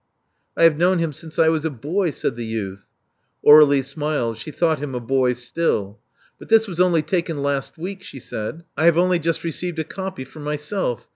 [0.57, 2.87] i have known him since I was a boy," said the youth.
[3.45, 5.99] Aur^lie smiled: she thought him a boy still.
[6.39, 8.63] But this was only taken last week," she said.
[8.75, 11.07] I have only just received a copy for myself.